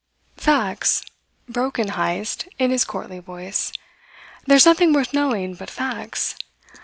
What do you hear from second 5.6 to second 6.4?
facts.